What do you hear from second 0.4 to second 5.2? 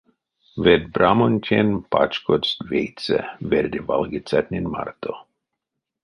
Ведьбрамонтень пачкодсть вейсэ верде валгицятнень марто.